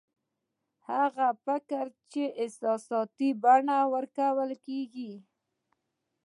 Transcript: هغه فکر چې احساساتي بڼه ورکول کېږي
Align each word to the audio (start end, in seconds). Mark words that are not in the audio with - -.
هغه 0.89 1.27
فکر 1.45 1.85
چې 2.11 2.23
احساساتي 2.41 3.29
بڼه 3.43 3.79
ورکول 3.93 4.51
کېږي 4.65 5.11